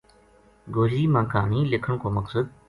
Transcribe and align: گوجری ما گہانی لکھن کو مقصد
گوجری 0.73 1.03
ما 1.13 1.21
گہانی 1.31 1.61
لکھن 1.71 1.93
کو 2.01 2.07
مقصد 2.17 2.45